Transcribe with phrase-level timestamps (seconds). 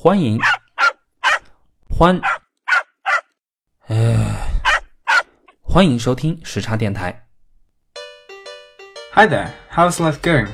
[0.00, 0.38] 欢迎，
[1.88, 2.20] 欢，
[3.88, 4.36] 呃，
[5.62, 7.26] 欢迎收听时差电台。
[9.12, 10.48] Hi there, how's life going?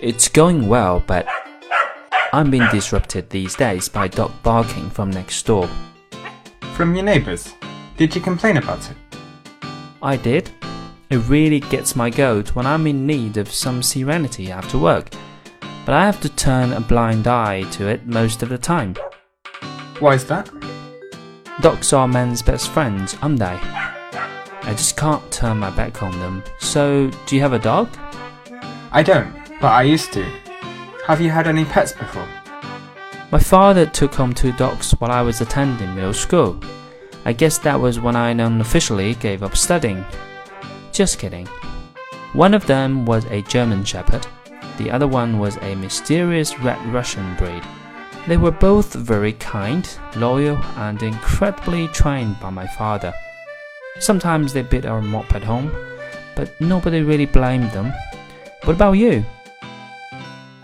[0.00, 1.26] It's going well, but
[2.32, 5.68] I'm being disrupted these days by dog barking from next door.
[6.76, 7.48] From your neighbours?
[7.96, 8.96] Did you complain about it?
[10.00, 10.50] I did.
[11.10, 15.10] It really gets my goat when I'm in need of some serenity after work,
[15.87, 18.93] but I have to turn a blind eye to it most of the time.
[19.99, 20.51] Why is that?
[21.61, 23.45] Dogs are men's best friends, aren't they?
[23.45, 26.43] I just can't turn my back on them.
[26.59, 27.87] So, do you have a dog?
[28.91, 30.25] I don't, but I used to.
[31.05, 32.27] Have you had any pets before?
[33.31, 36.59] My father took home two dogs while I was attending middle school.
[37.23, 40.03] I guess that was when I unofficially gave up studying.
[40.91, 41.47] Just kidding.
[42.33, 44.27] One of them was a German Shepherd,
[44.77, 47.63] the other one was a mysterious Red Russian breed.
[48.27, 53.13] They were both very kind, loyal, and incredibly trained by my father.
[53.99, 55.71] Sometimes they bit our mop at home,
[56.35, 57.93] but nobody really blamed them.
[58.63, 59.25] What about you?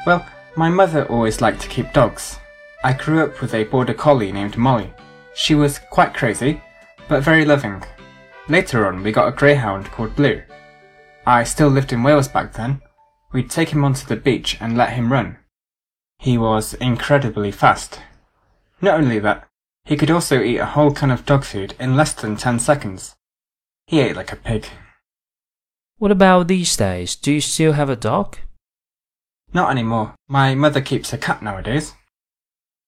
[0.05, 2.37] Well, my mother always liked to keep dogs.
[2.83, 4.93] I grew up with a border collie named Molly.
[5.33, 6.61] She was quite crazy,
[7.07, 7.81] but very loving.
[8.49, 10.43] Later on, we got a greyhound called Blue.
[11.25, 12.81] I still lived in Wales back then.
[13.33, 15.37] We'd take him onto the beach and let him run.
[16.19, 17.99] He was incredibly fast.
[18.79, 19.47] Not only that,
[19.85, 23.15] he could also eat a whole can of dog food in less than 10 seconds.
[23.87, 24.67] He ate like a pig.
[25.97, 27.15] What about these days?
[27.15, 28.37] Do you still have a dog?
[29.51, 30.13] Not anymore.
[30.27, 31.93] My mother keeps a cat nowadays.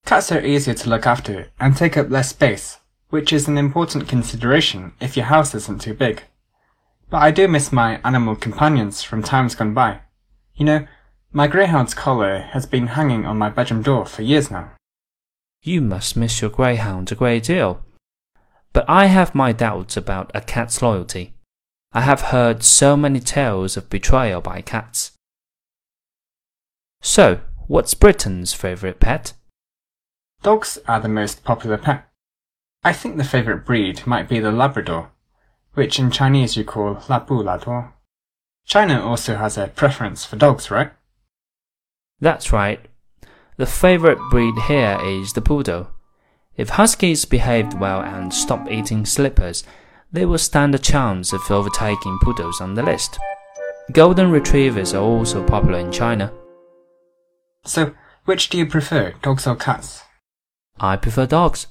[0.05, 2.77] Cats are easier to look after and take up less space,
[3.09, 6.23] which is an important consideration if your house isn't too big.
[7.09, 10.01] But I do miss my animal companions from times gone by.
[10.55, 10.87] You know,
[11.33, 14.71] my greyhound's collar has been hanging on my bedroom door for years now.
[15.61, 17.83] You must miss your greyhound a great deal.
[18.71, 21.33] But I have my doubts about a cat's loyalty.
[21.91, 25.11] I have heard so many tales of betrayal by cats.
[27.01, 29.33] So, what's Britain's favourite pet?
[30.41, 32.07] Dogs are the most popular pet.
[32.83, 35.11] I think the favourite breed might be the Labrador,
[35.73, 37.94] which in Chinese you call Labu Lador.
[38.65, 40.91] China also has a preference for dogs, right?
[42.19, 42.79] That's right.
[43.57, 45.89] The favourite breed here is the poodle.
[46.57, 49.63] If huskies behaved well and stopped eating slippers,
[50.11, 53.19] they will stand a chance of overtaking poodles on the list.
[53.91, 56.33] Golden retrievers are also popular in China.
[57.65, 57.93] So,
[58.25, 60.01] which do you prefer, dogs or cats?
[60.79, 61.67] I prefer dogs.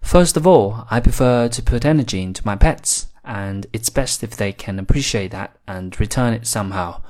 [0.00, 4.36] First of all, I prefer to put energy into my pets, and it's best if
[4.36, 7.02] they can appreciate that and return it somehow.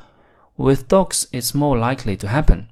[0.56, 2.68] With dogs, it's more likely to happen.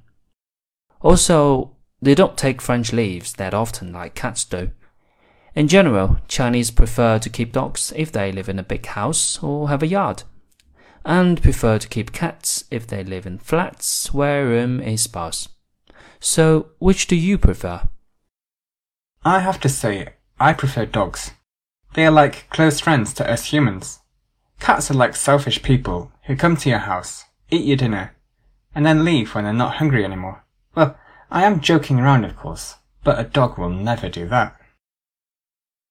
[1.01, 4.71] Also, they don't take French leaves that often like cats do.
[5.55, 9.69] In general, Chinese prefer to keep dogs if they live in a big house or
[9.69, 10.23] have a yard,
[11.03, 15.49] and prefer to keep cats if they live in flats where room is sparse.
[16.19, 17.87] So, which do you prefer?
[19.23, 21.31] I have to say, I prefer dogs.
[21.93, 23.99] They are like close friends to us humans.
[24.59, 28.15] Cats are like selfish people who come to your house, eat your dinner,
[28.75, 30.43] and then leave when they're not hungry anymore.
[30.75, 30.97] Well,
[31.31, 34.55] I am joking around, of course, but a dog will never do that.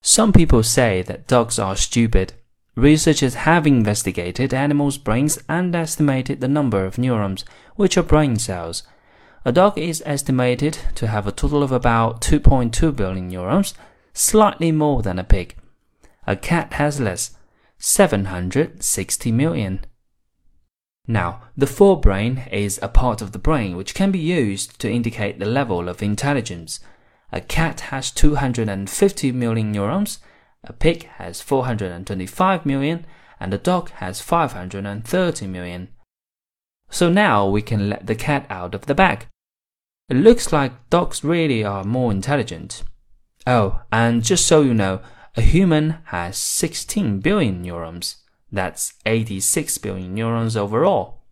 [0.03, 2.35] Some people say that dogs are stupid.
[2.77, 7.45] Researchers have investigated animals' brains and estimated the number of neurons,
[7.75, 8.85] which are brain cells.
[9.45, 13.75] A dog is estimated to have a total of about 2.2 billion neurons,
[14.13, 15.57] slightly more than a pig.
[16.29, 17.31] A cat has less,
[17.79, 19.87] 760 million.
[21.07, 25.39] Now, the forebrain is a part of the brain which can be used to indicate
[25.39, 26.81] the level of intelligence.
[27.33, 30.19] A cat has 250 million neurons,
[30.63, 33.07] a pig has 425 million,
[33.41, 35.89] and a dog has 530 million.
[36.91, 39.29] So now we can let the cat out of the bag.
[40.11, 42.83] It looks like dogs really are more intelligent.
[43.47, 45.01] Oh, and just so you know,
[45.39, 48.17] a human has 16 billion neurons.
[48.51, 51.23] That's 86 billion neurons overall.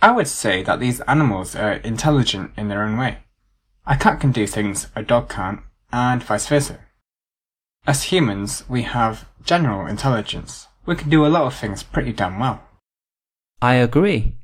[0.00, 3.18] I would say that these animals are intelligent in their own way.
[3.86, 5.60] A cat can do things a dog can't,
[5.92, 6.80] and vice versa.
[7.86, 10.66] As humans, we have general intelligence.
[10.84, 12.64] We can do a lot of things pretty damn well.
[13.60, 14.34] I agree.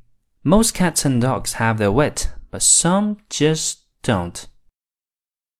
[0.44, 4.46] Most cats and dogs have their wit, but some just don't.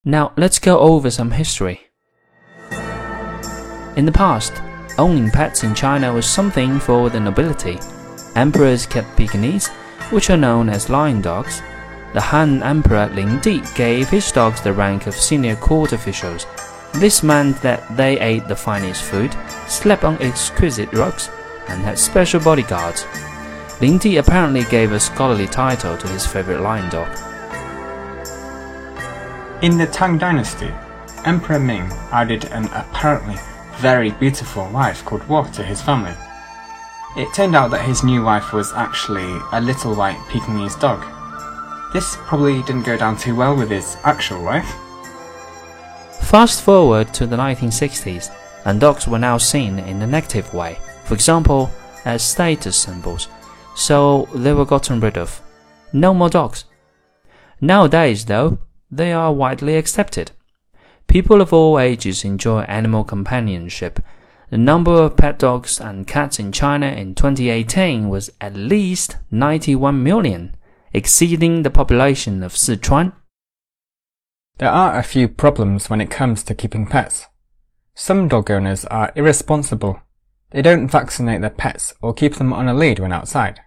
[0.05, 1.88] Now let's go over some history.
[3.99, 4.63] In the past,
[4.97, 7.81] owning pets in China was something for the nobility.
[8.37, 9.67] Emperors kept Pekingese,
[10.13, 11.61] which are known as lion dogs.
[12.15, 16.47] The Han Emperor Ling Di gave his dogs the rank of senior court officials.
[16.93, 19.35] This meant that they ate the finest food,
[19.67, 21.29] slept on exquisite rugs,
[21.67, 23.05] and had special bodyguards.
[23.81, 27.09] Ling Di apparently gave a scholarly title to his favorite lion dog.
[29.61, 30.73] In the Tang Dynasty,
[31.25, 33.35] Emperor Ming added an apparently
[33.79, 36.15] very beautiful wife called Wu to his family.
[37.17, 41.05] It turned out that his new wife was actually a little white Pekingese dog.
[41.93, 44.71] This probably didn't go down too well with his actual wife.
[46.23, 48.35] Fast forward to the 1960s,
[48.65, 51.71] and dogs were now seen in a negative way, for example,
[52.05, 53.29] as status symbols,
[53.75, 55.41] so they were gotten rid of.
[55.93, 56.65] No more dogs.
[57.61, 58.59] Nowadays, though,
[58.91, 60.33] they are widely accepted.
[61.09, 63.99] People of all ages enjoy animal companionship.
[64.51, 70.03] The number of pet dogs and cats in China in 2018 was at least 91
[70.03, 70.55] million,
[70.93, 73.15] exceeding the population of Sichuan.
[74.59, 77.27] There are a few problems when it comes to keeping pets.
[77.95, 80.03] Some dog owners are irresponsible.
[80.51, 83.61] They don't vaccinate their pets or keep them on a lead when outside.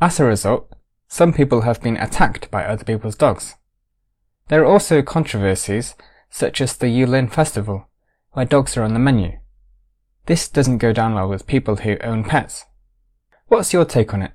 [0.00, 0.72] As a result,
[1.08, 3.56] some people have been attacked by other people's dogs.
[4.48, 5.94] There are also controversies,
[6.32, 7.86] such as the Yulin Festival,
[8.32, 9.38] where dogs are on the menu.
[10.24, 12.64] This doesn't go down well with people who own pets.
[13.48, 14.32] What's your take on it?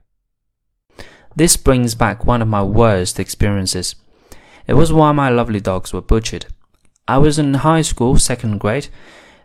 [1.35, 3.95] This brings back one of my worst experiences.
[4.67, 6.45] It was while my lovely dogs were butchered.
[7.07, 8.89] I was in high school, second grade.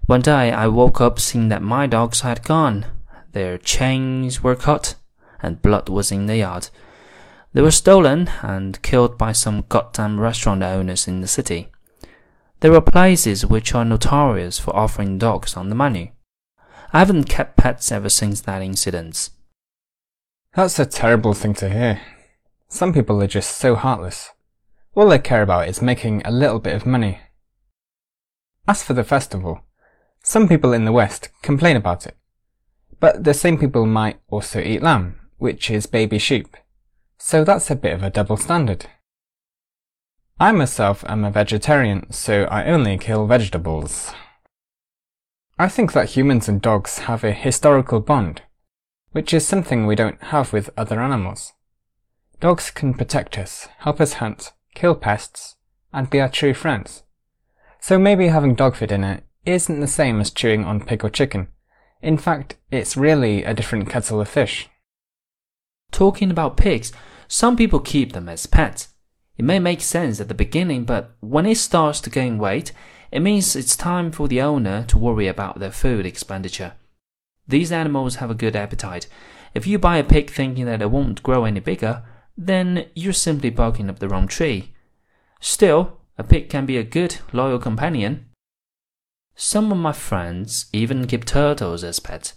[0.04, 2.84] One day I woke up seeing that my dogs had gone.
[3.32, 4.96] Their chains were cut,
[5.40, 6.68] and blood was in the yard.
[7.54, 11.71] They were stolen and killed by some goddamn restaurant owners in the city.
[12.62, 16.12] There are places which are notorious for offering dogs on the menu.
[16.92, 19.30] I haven't kept pets ever since that incident.
[20.54, 22.00] That's a terrible thing to hear.
[22.68, 24.30] Some people are just so heartless.
[24.94, 27.18] All they care about is making a little bit of money.
[28.68, 29.62] As for the festival,
[30.22, 32.16] some people in the West complain about it.
[33.00, 36.56] But the same people might also eat lamb, which is baby sheep.
[37.18, 38.86] So that's a bit of a double standard.
[40.42, 44.10] I myself am a vegetarian, so I only kill vegetables.
[45.56, 48.42] I think that humans and dogs have a historical bond,
[49.12, 51.52] which is something we don't have with other animals.
[52.40, 55.54] Dogs can protect us, help us hunt, kill pests,
[55.92, 57.04] and be our true friends.
[57.78, 61.52] So maybe having dog for dinner isn't the same as chewing on pig or chicken.
[62.00, 64.68] In fact, it's really a different kettle of fish.
[65.92, 66.92] Talking about pigs,
[67.28, 68.88] some people keep them as pets.
[69.36, 72.72] It may make sense at the beginning, but when it starts to gain weight,
[73.10, 76.74] it means it's time for the owner to worry about their food expenditure.
[77.48, 79.08] These animals have a good appetite.
[79.54, 82.04] If you buy a pig thinking that it won't grow any bigger,
[82.36, 84.74] then you're simply barking up the wrong tree.
[85.40, 88.26] Still, a pig can be a good, loyal companion.
[89.34, 92.34] Some of my friends even keep turtles as pets.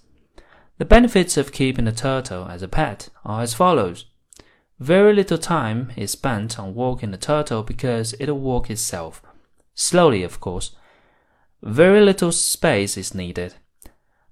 [0.78, 4.06] The benefits of keeping a turtle as a pet are as follows.
[4.80, 9.22] Very little time is spent on walking the turtle because it'll walk itself.
[9.74, 10.76] Slowly, of course.
[11.62, 13.56] Very little space is needed.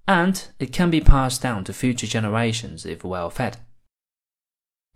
[0.07, 3.57] And it can be passed down to future generations if well fed.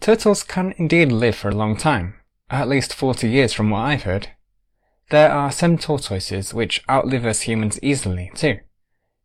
[0.01, 2.15] Turtles can indeed live for a long time,
[2.49, 4.29] at least 40 years from what I've heard.
[5.09, 8.59] There are some tortoises which outlive us humans easily, too.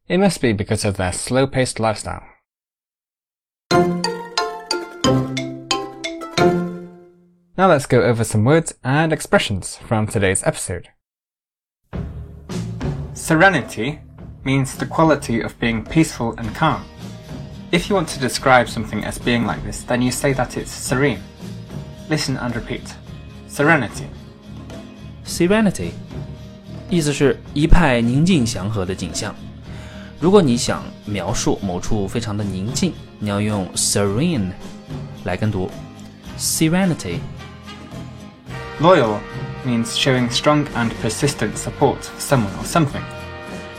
[0.08, 2.22] It must be because of their slow paced lifestyle.
[7.61, 10.89] Now let's go over some words and expressions from today's episode.
[13.13, 13.99] Serenity
[14.43, 16.83] means the quality of being peaceful and calm.
[17.71, 20.71] If you want to describe something as being like this, then you say that it's
[20.71, 21.19] serene.
[22.09, 22.93] Listen and repeat.
[23.49, 24.05] Serenity.
[25.25, 25.91] Serenity，
[26.89, 29.35] 意思是一派宁静祥和的景象。
[30.19, 34.51] 如果你想描述某处非常的宁静，你要用 serene
[35.25, 35.69] 来跟读
[36.37, 37.19] serenity。
[38.81, 39.19] Loyal
[39.65, 43.03] means showing strong and persistent support for someone or something.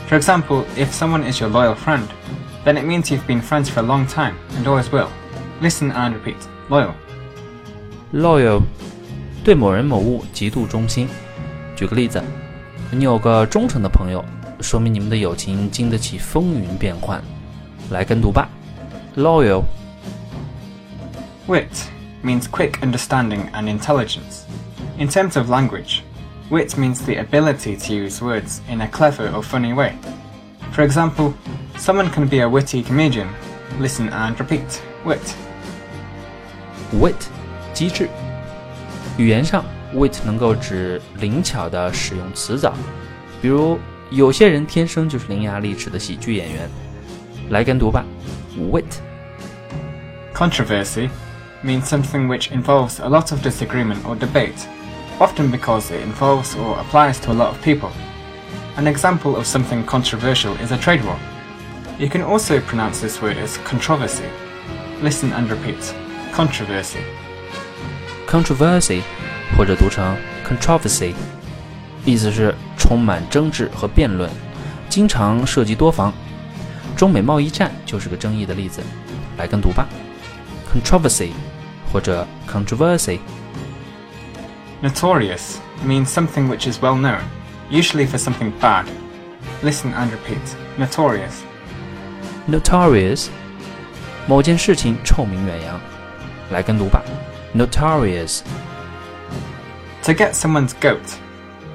[0.07, 2.07] For example, if someone is your loyal friend,
[2.65, 5.07] then it means you've been friends for a long time and always will.
[5.61, 6.37] Listen and repeat.
[6.69, 6.93] Loyal.
[8.13, 8.61] loyal
[9.43, 11.07] 对某人某物极度忠心。
[11.75, 12.21] 举个例子，
[12.91, 14.23] 你有个忠诚的朋友，
[14.61, 17.23] 说明你们的友情经得起风云变幻。
[17.89, 18.49] 来跟读吧，
[19.15, 19.63] loyal。
[21.47, 21.67] Wit
[22.23, 24.43] means quick understanding and intelligence.
[24.97, 26.03] In terms of language,
[26.49, 29.93] wit means the ability to use words in a clever or funny way.
[30.71, 31.33] For example,
[31.77, 33.27] someone can be a witty comedian.
[33.79, 34.81] Listen and repeat.
[35.05, 35.35] Wit.
[36.93, 37.15] wit
[37.73, 38.09] 机智
[39.17, 39.63] 语言上，
[39.93, 42.73] wit 能够指灵巧的使用词藻，
[43.41, 43.79] 比如
[44.09, 46.69] 有些人天生就是伶牙俐齿的喜剧演员。
[47.49, 48.03] 来跟读吧，
[48.57, 51.09] wit。Controversy
[51.63, 54.65] means something which involves a lot of disagreement or debate,
[55.19, 57.89] often because it involves or applies to a lot of people.
[58.77, 61.15] An example of something controversial is a trade war.
[61.97, 64.23] You can also pronounce this word as controversy.
[65.01, 65.93] Listen and repeat.
[66.33, 66.99] Controversy.
[68.27, 69.01] Controversy，
[69.57, 70.15] 或者读成
[70.47, 71.13] controversy，
[72.05, 74.29] 意思是充满争执和辩论，
[74.87, 76.13] 经常涉及多方。
[76.95, 78.81] 中美贸易战就是个争议的例子。
[79.37, 79.87] 来跟读吧，
[80.71, 81.31] controversy，
[81.91, 83.19] 或者 controversy。
[84.83, 87.21] Notorious means something which is well known,
[87.69, 88.89] usually for something bad.
[89.61, 90.55] Listen and repeat.
[90.77, 91.43] Notorious.
[92.47, 93.27] Notorious，
[94.27, 95.79] 某件事情臭名远扬。
[96.51, 97.03] 来跟读吧，
[97.53, 101.17] notorious。To get someone's goat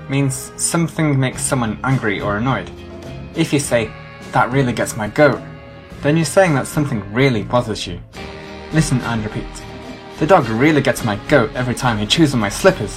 [0.09, 2.69] means something makes someone angry or annoyed.
[3.37, 3.91] If you say,
[4.33, 5.41] that really gets my goat,
[6.03, 8.01] then you're saying that something really bothers you.
[8.73, 9.45] Listen and repeat.
[10.19, 12.93] The dog really gets my goat every time he chews on my slippers.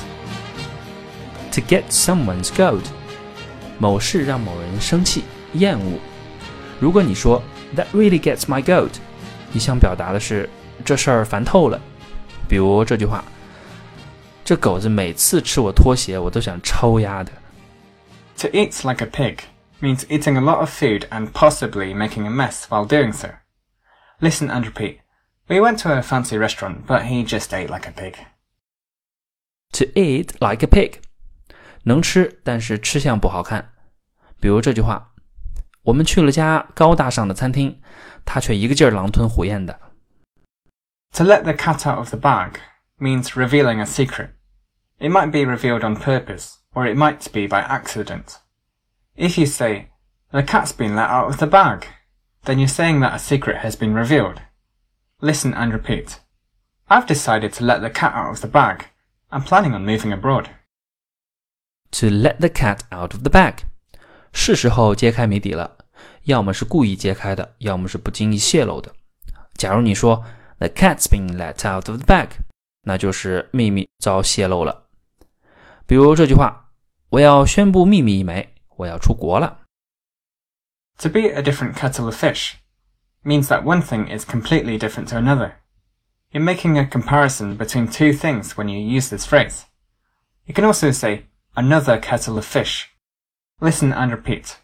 [1.52, 2.84] To get someone's goat，
[3.80, 6.00] 某事让某人生气、厌恶。
[6.80, 7.42] 如果你说
[7.76, 8.92] That really gets my goat，
[9.52, 10.50] 你想表达的是
[10.86, 11.82] 这事儿烦透了。
[12.48, 13.24] 比如这句话：
[14.46, 17.32] 这狗子每次吃我拖鞋，我都想抽丫的。
[18.38, 19.40] To eat like a pig
[19.82, 23.30] means eating a lot of food and possibly making a mess while doing so.
[24.20, 25.00] Listen and repeat.
[25.48, 28.16] We went to a fancy restaurant, but he just ate like a pig.
[29.74, 31.00] To eat like a pig，
[31.84, 33.74] 能吃，但是吃相不好看。
[34.40, 35.14] 比如这句话：
[35.84, 37.82] 我们去了家高大上的餐厅，
[38.26, 39.80] 他却一个劲儿狼吞虎咽的。
[41.14, 42.60] To let the cat out of the bag
[43.00, 44.32] means revealing a secret.
[45.00, 48.38] It might be revealed on purpose, or it might be by accident.
[49.16, 49.92] If you say,
[50.32, 51.86] the cat's been let out of the bag,
[52.44, 54.42] then you're saying that a secret has been revealed.
[55.22, 56.20] Listen and repeat.
[56.88, 58.86] I've decided to let the cat out of the bag.
[59.30, 60.50] I'm planning on moving abroad.
[61.92, 63.60] To let the cat out of the bag，
[64.32, 65.78] 是时候揭开谜底了。
[66.24, 68.94] 要么是故意揭开的，要么是不经意泄露的。
[69.56, 70.24] 假如你说
[70.60, 72.30] The cat's been let out of the bag，
[72.84, 74.88] 那就是秘密遭泄露了。
[75.86, 76.72] 比如这句话：
[77.10, 78.54] 我要宣布秘密一枚。
[78.78, 79.62] 我要出国了。
[81.00, 82.54] To be a different kettle of fish
[83.24, 85.56] means that one thing is completely different to another.
[86.32, 89.66] You're making a comparison between two things when you use this phrase.
[90.46, 92.90] You can also say another kettle of fish.
[93.60, 94.58] Listen and repeat.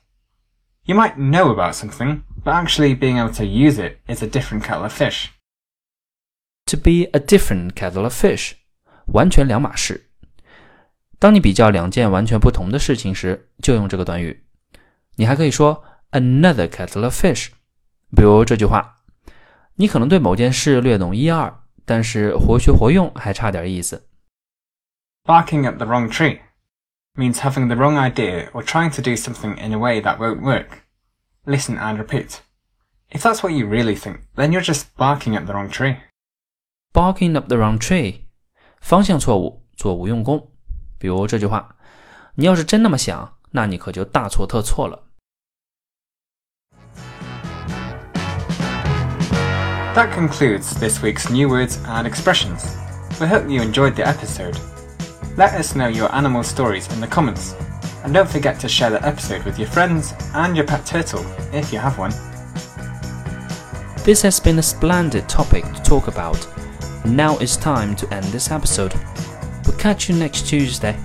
[0.85, 4.63] You might know about something, but actually being able to use it is a different
[4.63, 5.31] kettle of fish.
[6.67, 8.53] To be a different kettle of fish，
[9.07, 10.09] 完全两码事。
[11.19, 14.43] 当你比较两件完全不同的事情时，就用这个短语。
[15.15, 17.49] 你还可以说 another kettle of fish。
[18.16, 18.96] 比如这句话，
[19.74, 24.08] 你可能对某件事略懂一二，但是活学活用还差点意思。
[25.24, 26.40] Barking up the wrong tree
[27.14, 30.40] means having the wrong idea or trying to do something in a way that won't
[30.40, 30.84] work.
[31.44, 32.38] Listen and repeat.
[33.10, 35.96] If that's what you really think, then you're just barking at the wrong tree.
[36.92, 38.22] Barking up the wrong tree，
[38.80, 40.50] 方向错误，做无用功。
[40.98, 41.76] 比如这句话，
[42.34, 45.07] 你要是真那么想，那你可就大错特错了。
[49.97, 52.75] That concludes this week's new words and expressions.
[53.19, 54.59] We hope you enjoyed the episode.
[55.37, 57.55] Let us know your animal stories in the comments,
[58.03, 61.71] and don't forget to share the episode with your friends and your pet turtle if
[61.71, 62.11] you have one.
[64.03, 66.47] This has been a splendid topic to talk about.
[67.05, 68.93] Now it's time to end this episode.
[69.65, 70.95] We'll catch you next Tuesday.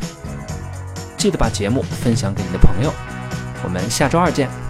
[1.16, 2.92] 记得把节目分享给你的朋友。
[3.62, 4.61] 我们下周二见。